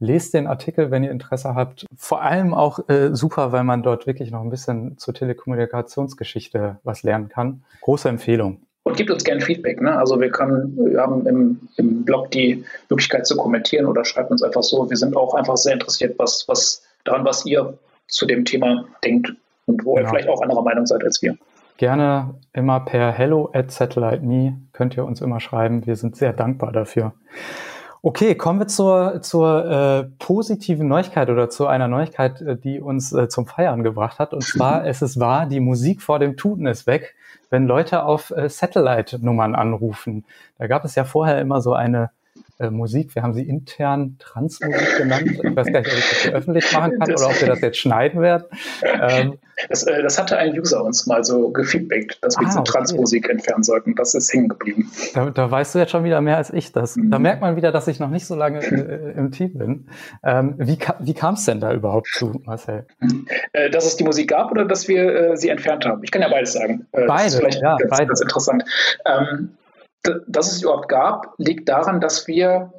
Lest 0.00 0.34
den 0.34 0.46
Artikel, 0.46 0.90
wenn 0.90 1.04
ihr 1.04 1.12
Interesse 1.12 1.54
habt. 1.54 1.86
Vor 1.96 2.22
allem 2.22 2.52
auch 2.52 2.88
äh, 2.88 3.14
super, 3.14 3.52
weil 3.52 3.62
man 3.62 3.82
dort 3.82 4.06
wirklich 4.06 4.30
noch 4.30 4.40
ein 4.40 4.50
bisschen 4.50 4.98
zur 4.98 5.14
Telekommunikationsgeschichte 5.14 6.78
was 6.82 7.04
lernen 7.04 7.28
kann. 7.28 7.62
Große 7.82 8.08
Empfehlung. 8.08 8.62
Und 8.82 8.96
gibt 8.96 9.10
uns 9.10 9.24
gerne 9.24 9.40
Feedback. 9.40 9.80
Ne? 9.80 9.96
Also 9.96 10.20
wir, 10.20 10.30
können, 10.30 10.76
wir 10.76 11.00
haben 11.00 11.26
im, 11.26 11.60
im 11.76 12.04
Blog 12.04 12.30
die 12.32 12.64
Möglichkeit 12.90 13.26
zu 13.26 13.36
kommentieren 13.36 13.86
oder 13.86 14.04
schreibt 14.04 14.30
uns 14.30 14.42
einfach 14.42 14.62
so. 14.62 14.90
Wir 14.90 14.96
sind 14.96 15.16
auch 15.16 15.34
einfach 15.34 15.56
sehr 15.56 15.72
interessiert, 15.72 16.18
was, 16.18 16.44
was 16.48 16.82
daran, 17.04 17.24
was 17.24 17.46
ihr 17.46 17.78
zu 18.08 18.26
dem 18.26 18.44
Thema 18.44 18.84
denkt 19.02 19.32
und 19.66 19.84
wo 19.86 19.94
genau. 19.94 20.06
ihr 20.06 20.10
vielleicht 20.10 20.28
auch 20.28 20.42
anderer 20.42 20.62
Meinung 20.62 20.84
seid 20.84 21.02
als 21.02 21.22
wir. 21.22 21.36
Gerne 21.76 22.34
immer 22.52 22.80
per 22.80 23.10
hello 23.10 23.50
at 23.52 23.70
satellite.me 23.70 24.58
könnt 24.72 24.96
ihr 24.96 25.04
uns 25.04 25.20
immer 25.20 25.40
schreiben. 25.40 25.86
Wir 25.86 25.96
sind 25.96 26.16
sehr 26.16 26.32
dankbar 26.32 26.70
dafür. 26.70 27.14
Okay, 28.00 28.34
kommen 28.34 28.58
wir 28.58 28.68
zur, 28.68 29.22
zur 29.22 29.64
äh, 29.64 30.04
positiven 30.18 30.86
Neuigkeit 30.88 31.30
oder 31.30 31.48
zu 31.48 31.66
einer 31.66 31.88
Neuigkeit, 31.88 32.40
äh, 32.42 32.56
die 32.56 32.78
uns 32.78 33.12
äh, 33.14 33.28
zum 33.28 33.46
Feiern 33.46 33.82
gebracht 33.82 34.18
hat. 34.18 34.34
Und 34.34 34.42
zwar, 34.44 34.84
es 34.86 35.00
ist 35.00 35.18
wahr, 35.18 35.46
die 35.46 35.58
Musik 35.58 36.02
vor 36.02 36.18
dem 36.18 36.36
Tuten 36.36 36.66
ist 36.66 36.86
weg, 36.86 37.14
wenn 37.48 37.66
Leute 37.66 38.04
auf 38.04 38.30
äh, 38.30 38.48
Satellite-Nummern 38.48 39.54
anrufen. 39.54 40.24
Da 40.58 40.66
gab 40.66 40.84
es 40.84 40.94
ja 40.94 41.04
vorher 41.04 41.40
immer 41.40 41.62
so 41.62 41.72
eine 41.72 42.10
äh, 42.58 42.70
Musik. 42.70 43.14
Wir 43.14 43.22
haben 43.22 43.34
sie 43.34 43.42
intern 43.42 44.16
Transmusik 44.18 44.98
genannt. 44.98 45.30
Ich 45.42 45.56
weiß 45.56 45.72
gar 45.72 45.80
nicht, 45.80 45.92
ob 45.92 45.98
ich 45.98 46.10
das 46.10 46.18
hier 46.22 46.32
öffentlich 46.32 46.72
machen 46.72 46.98
kann 46.98 47.08
das 47.10 47.22
oder 47.22 47.30
ob 47.30 47.40
wir 47.40 47.48
das 47.48 47.60
jetzt 47.60 47.78
schneiden 47.78 48.20
werden. 48.20 48.44
Ähm, 48.82 49.38
das, 49.68 49.84
äh, 49.84 50.02
das, 50.02 50.18
hatte 50.18 50.36
ein 50.36 50.58
User 50.58 50.84
uns 50.84 51.06
mal 51.06 51.24
so 51.24 51.50
gefeedbackt, 51.50 52.18
dass 52.22 52.36
wir 52.36 52.42
ah, 52.42 52.50
diese 52.50 52.60
okay. 52.60 52.72
Transmusik 52.72 53.28
entfernen 53.28 53.62
sollten. 53.62 53.94
Das 53.94 54.14
ist 54.14 54.32
hängen 54.32 54.48
geblieben. 54.48 54.90
Da, 55.14 55.30
da, 55.30 55.50
weißt 55.50 55.74
du 55.74 55.78
jetzt 55.80 55.90
schon 55.90 56.04
wieder 56.04 56.20
mehr 56.20 56.36
als 56.36 56.52
ich. 56.52 56.72
Das, 56.72 56.96
mhm. 56.96 57.10
Da 57.10 57.18
merkt 57.18 57.40
man 57.40 57.56
wieder, 57.56 57.72
dass 57.72 57.88
ich 57.88 58.00
noch 58.00 58.10
nicht 58.10 58.26
so 58.26 58.34
lange 58.34 58.60
äh, 58.60 59.12
im 59.16 59.32
Team 59.32 59.58
bin. 59.58 59.86
Ähm, 60.22 60.54
wie 60.58 60.78
wie 61.00 61.14
kam 61.14 61.34
es 61.34 61.44
denn 61.44 61.60
da 61.60 61.72
überhaupt 61.72 62.08
zu, 62.12 62.40
Marcel? 62.44 62.86
Äh, 63.52 63.70
dass 63.70 63.86
es 63.86 63.96
die 63.96 64.04
Musik 64.04 64.30
gab 64.30 64.50
oder 64.50 64.64
dass 64.64 64.88
wir 64.88 65.32
äh, 65.32 65.36
sie 65.36 65.48
entfernt 65.48 65.86
haben? 65.86 66.02
Ich 66.02 66.10
kann 66.10 66.22
ja 66.22 66.28
beides 66.28 66.52
sagen. 66.52 66.86
Äh, 66.92 67.06
beide, 67.06 67.48
ja, 67.50 67.76
ganz, 67.76 67.90
beide. 67.90 68.06
ganz 68.06 68.20
interessant. 68.20 68.64
Ähm, 69.06 69.56
dass 70.26 70.52
es 70.52 70.62
überhaupt 70.62 70.88
gab, 70.88 71.34
liegt 71.38 71.68
daran, 71.68 72.00
dass 72.00 72.26
wir 72.26 72.72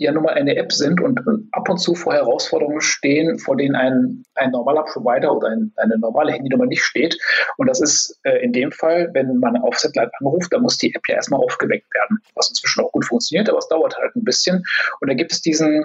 ja 0.00 0.12
nun 0.12 0.22
mal 0.22 0.32
eine 0.32 0.56
App 0.56 0.72
sind 0.72 1.00
und 1.02 1.20
ab 1.52 1.68
und 1.68 1.76
zu 1.76 1.94
vor 1.94 2.14
Herausforderungen 2.14 2.80
stehen, 2.80 3.38
vor 3.38 3.56
denen 3.56 3.76
ein, 3.76 4.22
ein 4.34 4.50
normaler 4.50 4.84
Provider 4.84 5.36
oder 5.36 5.48
ein, 5.48 5.72
eine 5.76 5.98
normale 5.98 6.32
Handynummer 6.32 6.64
nicht 6.64 6.82
steht. 6.82 7.18
Und 7.58 7.66
das 7.66 7.82
ist 7.82 8.18
äh, 8.22 8.42
in 8.42 8.54
dem 8.54 8.72
Fall, 8.72 9.10
wenn 9.12 9.36
man 9.38 9.58
auf 9.58 9.78
Satellite 9.78 10.10
anruft, 10.20 10.54
dann 10.54 10.62
muss 10.62 10.78
die 10.78 10.94
App 10.94 11.02
ja 11.06 11.16
erstmal 11.16 11.40
aufgeweckt 11.40 11.94
werden, 11.94 12.18
was 12.34 12.48
inzwischen 12.48 12.82
auch 12.82 12.92
gut 12.92 13.04
funktioniert, 13.04 13.50
aber 13.50 13.58
es 13.58 13.68
dauert 13.68 13.98
halt 13.98 14.16
ein 14.16 14.24
bisschen. 14.24 14.64
Und 15.00 15.10
da 15.10 15.14
gibt 15.14 15.32
es 15.32 15.42
diesen, 15.42 15.84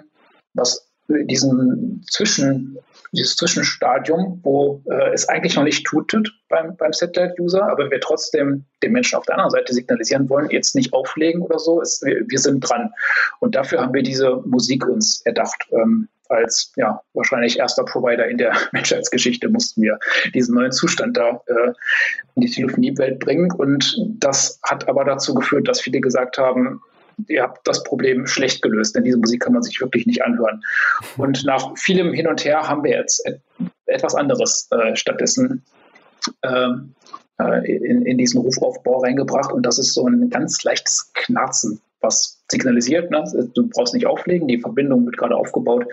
was 0.54 0.90
diesen 1.08 2.04
Zwischen, 2.10 2.78
dieses 3.12 3.36
Zwischenstadium, 3.36 4.40
wo 4.44 4.82
äh, 4.90 5.14
es 5.14 5.30
eigentlich 5.30 5.56
noch 5.56 5.64
nicht 5.64 5.86
tutet 5.86 6.32
beim, 6.50 6.76
beim 6.78 6.94
Satellite-User, 6.94 7.70
aber 7.70 7.90
wir 7.90 8.00
trotzdem 8.00 8.66
den 8.84 8.92
Menschen 8.92 9.18
auf 9.18 9.26
der 9.26 9.36
anderen 9.36 9.52
Seite 9.52 9.74
signalisieren 9.74 10.30
wollen, 10.30 10.50
jetzt 10.50 10.76
nicht 10.76 10.94
auflegen 10.94 11.42
oder 11.42 11.60
so, 11.60 11.82
es, 11.82 12.02
wir, 12.04 12.24
wir, 12.28 12.40
sind 12.40 12.62
dran. 12.62 12.92
Und 13.40 13.56
dafür 13.56 13.82
haben 13.82 13.94
wir 13.94 14.04
diese 14.04 14.42
Musik 14.46 14.86
uns 14.88 15.22
erdacht. 15.26 15.68
Ähm, 15.72 16.10
als 16.30 16.72
ja, 16.76 17.02
wahrscheinlich 17.14 17.60
erster 17.60 17.84
Provider 17.84 18.28
in 18.28 18.38
der 18.38 18.56
Menschheitsgeschichte 18.72 19.50
mussten 19.50 19.82
wir 19.82 20.00
diesen 20.34 20.56
neuen 20.56 20.72
Zustand 20.72 21.18
da 21.18 21.42
äh, 21.46 21.72
in 22.36 22.42
die 22.42 22.50
Telefoniewelt 22.50 23.20
bringen. 23.20 23.52
Und 23.52 23.96
das 24.18 24.60
hat 24.64 24.88
aber 24.88 25.06
dazu 25.06 25.34
geführt, 25.34 25.68
dass 25.68 25.82
viele 25.82 26.02
gesagt 26.02 26.38
haben, 26.38 26.82
ihr 27.28 27.44
habt 27.44 27.68
das 27.68 27.84
Problem 27.84 28.28
schlecht 28.28 28.62
gelöst, 28.62 28.96
denn 28.96 29.04
diese 29.04 29.18
Musik 29.18 29.42
kann 29.42 29.54
man 29.54 29.64
sich 29.64 29.80
wirklich 29.82 30.06
nicht 30.06 30.24
anhören. 30.24 30.64
Und 31.18 31.46
nach 31.46 31.78
vielem 31.78 32.14
Hin 32.14 32.28
und 32.28 32.44
Her 32.46 32.68
haben 32.68 32.84
wir 32.84 32.92
jetzt 32.92 33.24
etwas 33.86 34.16
anderes 34.16 34.68
äh, 34.72 34.96
stattdessen 34.96 35.64
ähm, 36.44 36.94
äh, 37.40 37.72
in, 37.72 38.06
in 38.06 38.18
diesen 38.18 38.42
Rufaufbau 38.42 39.00
reingebracht 39.00 39.52
und 39.52 39.66
das 39.66 39.80
ist 39.80 39.94
so 39.94 40.08
ein 40.08 40.30
ganz 40.30 40.64
leichtes 40.64 41.12
Knarzen, 41.14 41.82
was 42.06 42.44
signalisiert, 42.50 43.10
ne? 43.12 43.24
du 43.54 43.68
brauchst 43.70 43.94
nicht 43.94 44.06
auflegen, 44.06 44.48
die 44.48 44.60
Verbindung 44.60 45.06
wird 45.06 45.18
gerade 45.18 45.36
aufgebaut, 45.36 45.86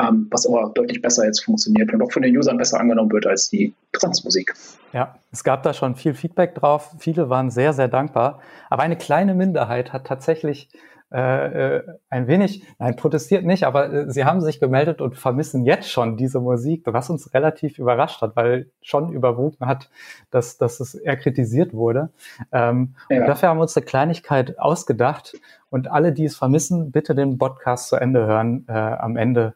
ähm, 0.00 0.28
was 0.30 0.46
aber 0.46 0.70
deutlich 0.74 1.02
besser 1.02 1.24
jetzt 1.24 1.44
funktioniert 1.44 1.92
und 1.92 2.02
auch 2.02 2.12
von 2.12 2.22
den 2.22 2.36
Usern 2.36 2.56
besser 2.56 2.78
angenommen 2.78 3.10
wird 3.12 3.26
als 3.26 3.48
die 3.48 3.74
Transmusik. 3.92 4.54
Ja, 4.92 5.16
es 5.32 5.42
gab 5.42 5.62
da 5.64 5.74
schon 5.74 5.96
viel 5.96 6.14
Feedback 6.14 6.54
drauf, 6.54 6.94
viele 6.98 7.28
waren 7.28 7.50
sehr, 7.50 7.72
sehr 7.72 7.88
dankbar, 7.88 8.40
aber 8.70 8.82
eine 8.82 8.96
kleine 8.96 9.34
Minderheit 9.34 9.92
hat 9.92 10.06
tatsächlich 10.06 10.68
äh, 11.10 11.76
äh, 11.76 11.82
ein 12.10 12.26
wenig, 12.26 12.62
nein, 12.78 12.94
protestiert 12.96 13.44
nicht, 13.44 13.64
aber 13.64 13.90
äh, 13.90 14.10
sie 14.10 14.26
haben 14.26 14.42
sich 14.42 14.60
gemeldet 14.60 15.00
und 15.00 15.16
vermissen 15.16 15.64
jetzt 15.64 15.90
schon 15.90 16.18
diese 16.18 16.38
Musik, 16.38 16.82
was 16.84 17.08
uns 17.08 17.32
relativ 17.32 17.78
überrascht 17.78 18.20
hat, 18.20 18.36
weil 18.36 18.70
schon 18.82 19.12
überwogen 19.12 19.66
hat, 19.66 19.88
dass, 20.30 20.58
dass 20.58 20.80
es 20.80 20.94
eher 20.94 21.16
kritisiert 21.16 21.72
wurde. 21.72 22.10
Ähm, 22.52 22.94
ja. 23.08 23.20
Und 23.20 23.26
dafür 23.26 23.48
haben 23.48 23.56
wir 23.56 23.62
uns 23.62 23.76
eine 23.76 23.86
Kleinigkeit 23.86 24.58
ausgedacht 24.58 25.34
und 25.70 25.90
alle, 25.90 26.12
die 26.12 26.26
es 26.26 26.36
vermissen, 26.36 26.90
bitte 26.90 27.14
den 27.14 27.38
Podcast 27.38 27.88
zu 27.88 27.96
Ende 27.96 28.26
hören. 28.26 28.66
Äh, 28.68 28.72
am 28.72 29.16
Ende 29.16 29.54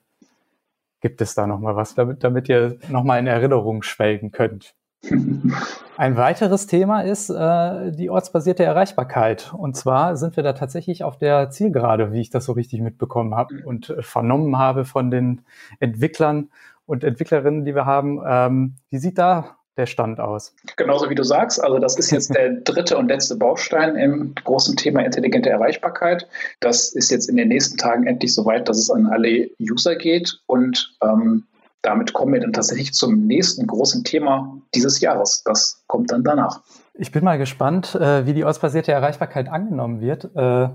gibt 1.02 1.20
es 1.20 1.34
da 1.34 1.46
nochmal 1.46 1.76
was, 1.76 1.94
damit, 1.94 2.24
damit 2.24 2.48
ihr 2.48 2.78
nochmal 2.88 3.18
in 3.18 3.26
Erinnerung 3.26 3.82
schwelgen 3.82 4.32
könnt. 4.32 4.74
Ein 5.96 6.16
weiteres 6.16 6.66
Thema 6.66 7.00
ist 7.00 7.28
äh, 7.28 7.90
die 7.92 8.08
ortsbasierte 8.08 8.62
Erreichbarkeit. 8.62 9.52
Und 9.56 9.76
zwar 9.76 10.16
sind 10.16 10.36
wir 10.36 10.44
da 10.44 10.52
tatsächlich 10.52 11.02
auf 11.02 11.18
der 11.18 11.50
Zielgerade, 11.50 12.12
wie 12.12 12.20
ich 12.20 12.30
das 12.30 12.44
so 12.44 12.52
richtig 12.52 12.80
mitbekommen 12.80 13.34
habe 13.34 13.62
und 13.64 13.90
äh, 13.90 14.02
vernommen 14.02 14.58
habe 14.58 14.84
von 14.84 15.10
den 15.10 15.42
Entwicklern 15.80 16.50
und 16.86 17.04
Entwicklerinnen, 17.04 17.64
die 17.64 17.74
wir 17.74 17.86
haben. 17.86 18.20
Ähm, 18.26 18.74
wie 18.90 18.98
sieht 18.98 19.18
da 19.18 19.56
der 19.76 19.86
Stand 19.86 20.20
aus? 20.20 20.54
Genauso 20.76 21.08
wie 21.10 21.14
du 21.14 21.24
sagst, 21.24 21.62
also 21.62 21.78
das 21.78 21.98
ist 21.98 22.10
jetzt 22.10 22.34
der 22.34 22.52
dritte 22.64 22.96
und 22.96 23.08
letzte 23.08 23.36
Baustein 23.36 23.96
im 23.96 24.34
großen 24.34 24.76
Thema 24.76 25.04
intelligente 25.04 25.50
Erreichbarkeit. 25.50 26.28
Das 26.60 26.92
ist 26.92 27.10
jetzt 27.10 27.28
in 27.28 27.36
den 27.36 27.48
nächsten 27.48 27.76
Tagen 27.76 28.06
endlich 28.06 28.34
soweit, 28.34 28.68
dass 28.68 28.78
es 28.78 28.90
an 28.90 29.06
alle 29.06 29.50
User 29.58 29.96
geht 29.96 30.40
und 30.46 30.94
ähm, 31.02 31.44
damit 31.82 32.12
kommen 32.12 32.32
wir 32.32 32.40
dann 32.40 32.52
tatsächlich 32.52 32.94
zum 32.94 33.26
nächsten 33.26 33.66
großen 33.66 34.04
Thema 34.04 34.62
dieses 34.74 35.00
Jahres. 35.00 35.42
Das 35.44 35.82
kommt 35.88 36.12
dann 36.12 36.22
danach. 36.22 36.62
Ich 36.94 37.10
bin 37.10 37.24
mal 37.24 37.38
gespannt, 37.38 37.94
äh, 37.96 38.26
wie 38.26 38.34
die 38.34 38.44
ortsbasierte 38.44 38.92
Erreichbarkeit 38.92 39.48
angenommen 39.48 40.00
wird. 40.00 40.24
Äh, 40.36 40.68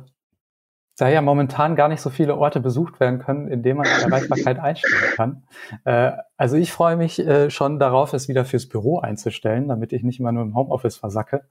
da 1.00 1.08
ja 1.08 1.22
momentan 1.22 1.76
gar 1.76 1.90
nicht 1.90 2.02
so 2.02 2.10
viele 2.10 2.36
Orte 2.36 2.60
besucht 2.60 3.00
werden 3.00 3.20
können, 3.20 3.48
in 3.48 3.62
denen 3.62 3.78
man 3.78 3.86
die 3.86 4.04
Erreichbarkeit 4.04 4.60
einstellen 4.62 5.14
kann. 5.16 5.44
Äh, 5.86 6.12
also 6.38 6.58
ich 6.58 6.72
freue 6.72 6.98
mich 6.98 7.24
schon 7.50 7.80
darauf, 7.80 8.14
es 8.14 8.28
wieder 8.28 8.46
fürs 8.46 8.68
Büro 8.68 9.00
einzustellen, 9.00 9.68
damit 9.68 9.94
ich 9.94 10.04
nicht 10.04 10.20
immer 10.20 10.32
nur 10.32 10.44
im 10.44 10.56
Homeoffice 10.56 10.98
versacke 10.98 11.44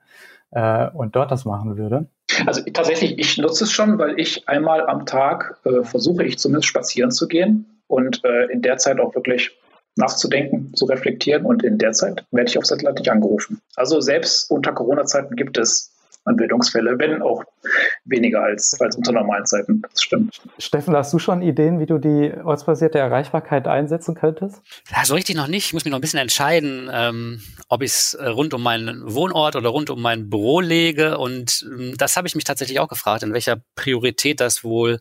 und 0.51 1.17
dort 1.17 1.33
das 1.33 1.45
machen 1.45 1.77
würde. 1.77 2.09
Also 2.47 2.63
tatsächlich, 2.73 3.19
ich 3.19 3.37
nutze 3.37 3.65
es 3.65 3.73
schon, 3.73 3.99
weil 3.99 4.19
ich 4.19 4.49
einmal 4.49 4.87
am 4.87 5.05
Tag 5.07 5.59
versuche 5.83 6.23
ich 6.25 6.39
zumindest 6.39 6.69
spazieren 6.69 7.11
zu 7.11 7.27
gehen 7.27 7.76
und 7.89 8.25
äh, 8.25 8.47
in 8.47 8.63
der 8.63 8.77
Zeit 8.79 9.01
auch 9.01 9.15
wirklich 9.15 9.57
nachzudenken, 9.97 10.75
zu 10.75 10.85
reflektieren. 10.85 11.45
Und 11.47 11.65
in 11.65 11.79
der 11.79 11.93
Zeit 11.93 12.25
werde 12.31 12.51
ich 12.51 12.59
auf 12.59 12.67
Satellite 12.67 13.01
nicht 13.01 13.11
angerufen. 13.11 13.61
Also 13.75 14.01
selbst 14.01 14.51
unter 14.51 14.73
Corona-Zeiten 14.73 15.37
gibt 15.37 15.59
es 15.59 15.96
Anbindungsfälle, 16.27 16.99
wenn 16.99 17.23
auch 17.23 17.45
weniger 18.05 18.43
als, 18.43 18.77
als 18.81 18.97
unter 18.97 19.13
normalen 19.13 19.47
Zeiten. 19.47 19.83
Das 19.83 20.03
stimmt. 20.03 20.41
Steffen, 20.59 20.95
hast 20.95 21.13
du 21.13 21.19
schon 21.19 21.41
Ideen, 21.43 21.81
wie 21.81 21.87
du 21.87 21.99
die 21.99 22.33
ortsbasierte 22.45 22.99
Erreichbarkeit 22.99 23.67
einsetzen 23.69 24.15
könntest? 24.15 24.61
Ja, 24.91 25.05
so 25.05 25.15
richtig 25.15 25.37
noch 25.37 25.47
nicht. 25.47 25.67
Ich 25.67 25.73
muss 25.73 25.85
mich 25.85 25.93
noch 25.93 25.99
ein 25.99 26.03
bisschen 26.03 26.21
entscheiden, 26.21 26.91
ähm, 26.93 27.41
ob 27.69 27.83
ich 27.83 27.93
es 27.93 28.15
äh, 28.15 28.27
rund 28.27 28.55
um 28.55 28.63
meinen 28.63 29.03
Wohnort 29.15 29.57
oder 29.57 29.69
rund 29.69 29.89
um 29.91 30.03
mein 30.03 30.29
Büro 30.29 30.61
lege. 30.61 31.19
Und 31.19 31.67
ähm, 31.71 31.95
das 31.97 32.17
habe 32.17 32.29
ich 32.29 32.35
mich 32.35 32.45
tatsächlich 32.45 32.81
auch 32.81 32.89
gefragt, 32.89 33.23
in 33.23 33.33
welcher 33.33 33.59
Priorität 33.75 34.41
das 34.41 34.65
wohl 34.65 34.99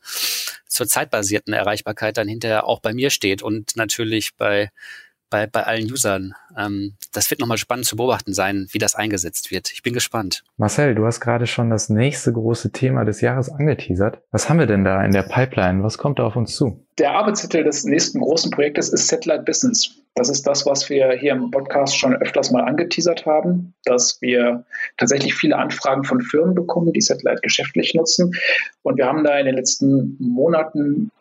zur 0.67 0.87
zeitbasierten 0.87 1.53
Erreichbarkeit 1.53 2.17
dann 2.17 2.27
hinterher 2.27 2.67
auch 2.67 2.81
bei 2.81 2.93
mir 2.93 3.09
steht 3.09 3.41
und 3.41 3.75
natürlich 3.75 4.35
bei 4.37 4.69
bei, 5.35 5.47
bei 5.47 5.63
allen 5.63 5.91
Usern. 5.91 6.33
Ähm, 6.57 6.93
das 7.11 7.29
wird 7.29 7.41
nochmal 7.41 7.57
spannend 7.57 7.85
zu 7.85 7.97
beobachten 7.97 8.33
sein, 8.33 8.67
wie 8.71 8.77
das 8.77 8.95
eingesetzt 8.95 9.51
wird. 9.51 9.69
Ich 9.73 9.83
bin 9.83 9.93
gespannt. 9.93 10.43
Marcel, 10.55 10.95
du 10.95 11.05
hast 11.05 11.19
gerade 11.19 11.45
schon 11.45 11.69
das 11.69 11.89
nächste 11.89 12.31
große 12.31 12.71
Thema 12.71 13.03
des 13.03 13.19
Jahres 13.19 13.49
angeteasert. 13.49 14.21
Was 14.31 14.49
haben 14.49 14.59
wir 14.59 14.65
denn 14.65 14.85
da 14.85 15.03
in 15.03 15.11
der 15.11 15.23
Pipeline? 15.23 15.83
Was 15.83 15.97
kommt 15.97 16.19
da 16.19 16.23
auf 16.23 16.37
uns 16.37 16.55
zu? 16.55 16.85
Der 16.99 17.11
Arbeitstitel 17.11 17.65
des 17.65 17.83
nächsten 17.83 18.21
großen 18.21 18.49
Projektes 18.49 18.87
ist 18.93 19.09
Satellite 19.09 19.43
Business. 19.43 19.89
Das 20.13 20.29
ist 20.29 20.47
das, 20.47 20.65
was 20.65 20.89
wir 20.89 21.11
hier 21.11 21.33
im 21.33 21.51
Podcast 21.51 21.97
schon 21.97 22.15
öfters 22.15 22.51
mal 22.51 22.63
angeteasert 22.63 23.25
haben, 23.25 23.73
dass 23.83 24.21
wir 24.21 24.63
tatsächlich 24.95 25.33
viele 25.33 25.57
Anfragen 25.57 26.05
von 26.05 26.21
Firmen 26.21 26.55
bekommen, 26.55 26.93
die 26.93 27.01
Satellite 27.01 27.41
geschäftlich 27.41 27.93
nutzen. 27.93 28.31
Und 28.83 28.97
wir 28.97 29.05
haben 29.05 29.25
da 29.25 29.37
in 29.37 29.47
den 29.47 29.55
letzten 29.55 30.15
Monaten 30.17 31.11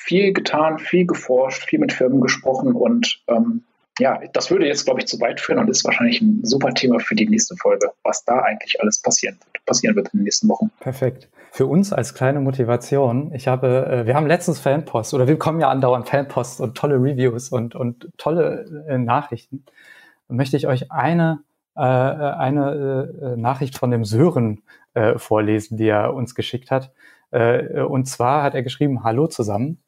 viel 0.00 0.32
getan, 0.32 0.78
viel 0.78 1.06
geforscht, 1.06 1.64
viel 1.64 1.78
mit 1.78 1.92
Firmen 1.92 2.20
gesprochen 2.20 2.72
und 2.72 3.22
ähm, 3.28 3.62
ja, 3.98 4.18
das 4.32 4.50
würde 4.50 4.66
jetzt, 4.66 4.86
glaube 4.86 5.00
ich, 5.00 5.06
zu 5.06 5.20
weit 5.20 5.40
führen 5.40 5.58
und 5.58 5.68
ist 5.68 5.84
wahrscheinlich 5.84 6.22
ein 6.22 6.40
super 6.42 6.72
Thema 6.72 7.00
für 7.00 7.14
die 7.14 7.28
nächste 7.28 7.54
Folge, 7.56 7.90
was 8.02 8.24
da 8.24 8.38
eigentlich 8.38 8.80
alles 8.80 9.02
passieren 9.02 9.38
wird, 9.44 9.64
passieren 9.66 9.94
wird 9.94 10.08
in 10.14 10.20
den 10.20 10.24
nächsten 10.24 10.48
Wochen. 10.48 10.70
Perfekt. 10.80 11.28
Für 11.52 11.66
uns 11.66 11.92
als 11.92 12.14
kleine 12.14 12.40
Motivation, 12.40 13.30
ich 13.34 13.46
habe, 13.46 13.86
äh, 13.86 14.06
wir 14.06 14.14
haben 14.14 14.26
letztens 14.26 14.58
Fanpost 14.58 15.12
oder 15.12 15.26
wir 15.26 15.34
bekommen 15.34 15.60
ja 15.60 15.68
andauernd 15.68 16.08
Fanpost 16.08 16.62
und 16.62 16.78
tolle 16.78 16.94
Reviews 16.94 17.50
und, 17.50 17.74
und 17.74 18.08
tolle 18.16 18.86
äh, 18.88 18.96
Nachrichten. 18.96 19.64
Dann 20.28 20.38
möchte 20.38 20.56
ich 20.56 20.66
euch 20.66 20.90
eine, 20.90 21.40
äh, 21.76 21.80
eine 21.82 23.36
Nachricht 23.36 23.76
von 23.76 23.90
dem 23.90 24.04
Sören 24.04 24.62
vorlesen, 25.16 25.76
die 25.76 25.86
er 25.86 26.14
uns 26.14 26.34
geschickt 26.34 26.72
hat. 26.72 26.90
Und 27.30 28.08
zwar 28.08 28.42
hat 28.42 28.56
er 28.56 28.64
geschrieben, 28.64 29.04
Hallo 29.04 29.28
zusammen 29.28 29.78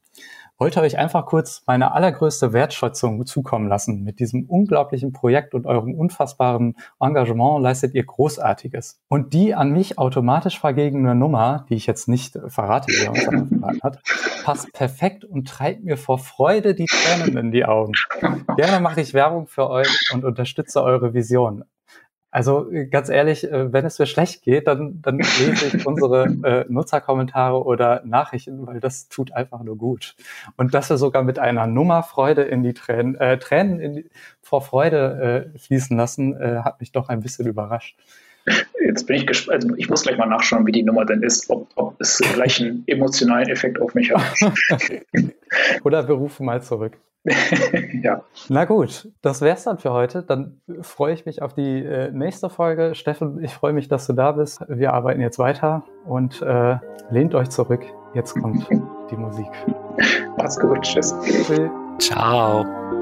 wollte 0.62 0.81
euch 0.81 0.97
einfach 0.97 1.26
kurz 1.26 1.64
meine 1.66 1.90
allergrößte 1.90 2.52
Wertschätzung 2.52 3.26
zukommen 3.26 3.66
lassen. 3.66 4.04
Mit 4.04 4.21
diesem 4.21 4.45
unglaublichen 4.45 5.12
Projekt 5.12 5.54
und 5.54 5.66
eurem 5.66 5.92
unfassbaren 5.92 6.76
Engagement 7.00 7.61
leistet 7.61 7.95
ihr 7.95 8.04
Großartiges. 8.04 9.00
Und 9.09 9.33
die 9.33 9.57
an 9.57 9.73
mich 9.73 9.99
automatisch 9.99 10.61
vergebene 10.61 11.16
Nummer, 11.16 11.66
die 11.69 11.75
ich 11.75 11.88
jetzt 11.88 12.07
nicht 12.07 12.38
verrate, 12.47 12.92
wie 12.92 13.07
er 13.07 13.11
uns 13.11 13.25
verraten 13.25 13.81
hat, 13.83 14.02
passt 14.45 14.73
perfekt 14.73 15.25
und 15.25 15.49
treibt 15.49 15.83
mir 15.83 15.97
vor 15.97 16.21
Freude 16.21 16.76
die 16.76 16.87
Tränen 16.87 17.37
in 17.37 17.50
die 17.50 17.64
Augen. 17.64 17.95
Gerne 18.54 18.78
mache 18.78 19.00
ich 19.00 19.14
Werbung 19.14 19.49
für 19.49 19.69
euch 19.69 20.12
und 20.14 20.25
unterstütze 20.25 20.81
eure 20.81 21.12
Vision. 21.12 21.64
Also 22.32 22.66
ganz 22.90 23.10
ehrlich, 23.10 23.44
äh, 23.44 23.72
wenn 23.74 23.84
es 23.84 23.98
mir 23.98 24.06
schlecht 24.06 24.42
geht, 24.42 24.66
dann, 24.66 25.02
dann 25.02 25.18
lese 25.18 25.76
ich 25.76 25.86
unsere 25.86 26.24
äh, 26.44 26.64
Nutzerkommentare 26.66 27.62
oder 27.62 28.00
Nachrichten, 28.06 28.66
weil 28.66 28.80
das 28.80 29.08
tut 29.08 29.32
einfach 29.32 29.62
nur 29.62 29.76
gut. 29.76 30.16
Und 30.56 30.72
dass 30.72 30.88
wir 30.88 30.96
sogar 30.96 31.22
mit 31.22 31.38
einer 31.38 31.66
Nummer 31.66 32.02
Freude 32.02 32.40
in 32.42 32.62
die 32.62 32.72
Tränen, 32.72 33.16
äh, 33.16 33.38
Tränen 33.38 33.80
in 33.80 33.92
die, 33.92 34.10
vor 34.40 34.62
Freude 34.62 35.52
äh, 35.54 35.58
fließen 35.58 35.94
lassen, 35.94 36.34
äh, 36.40 36.62
hat 36.64 36.80
mich 36.80 36.90
doch 36.90 37.10
ein 37.10 37.20
bisschen 37.20 37.46
überrascht. 37.46 37.98
Jetzt 38.82 39.06
bin 39.06 39.16
ich 39.16 39.26
gespannt, 39.26 39.64
also 39.64 39.76
ich 39.76 39.90
muss 39.90 40.02
gleich 40.02 40.16
mal 40.16 40.26
nachschauen, 40.26 40.66
wie 40.66 40.72
die 40.72 40.82
Nummer 40.82 41.04
denn 41.04 41.22
ist, 41.22 41.50
ob, 41.50 41.68
ob 41.76 42.00
es 42.00 42.16
gleich 42.16 42.60
einen 42.60 42.82
emotionalen 42.86 43.50
Effekt 43.50 43.78
auf 43.78 43.94
mich 43.94 44.10
hat. 44.10 44.22
oder 45.84 46.08
wir 46.08 46.14
rufen 46.14 46.46
mal 46.46 46.62
zurück. 46.62 46.96
ja. 48.02 48.23
Na 48.49 48.64
gut, 48.64 49.09
das 49.23 49.41
wär's 49.41 49.64
dann 49.64 49.79
für 49.79 49.93
heute. 49.93 50.23
Dann 50.23 50.61
freue 50.81 51.14
ich 51.14 51.25
mich 51.25 51.43
auf 51.43 51.55
die 51.55 51.85
äh, 51.85 52.11
nächste 52.11 52.50
Folge. 52.50 52.95
Steffen, 52.95 53.43
ich 53.43 53.52
freue 53.52 53.73
mich, 53.73 53.88
dass 53.88 54.07
du 54.07 54.12
da 54.12 54.33
bist. 54.33 54.61
Wir 54.69 54.93
arbeiten 54.93 55.21
jetzt 55.21 55.38
weiter 55.38 55.85
und 56.05 56.43
äh, 56.43 56.76
lehnt 57.11 57.35
euch 57.35 57.50
zurück. 57.50 57.83
Jetzt 58.14 58.35
kommt 58.35 58.67
die 59.11 59.17
Musik. 59.17 59.50
Macht's 60.37 60.59
gut. 60.59 60.83
Tschüss. 60.83 61.14
Tschüss. 61.23 61.71
Ciao. 61.99 63.01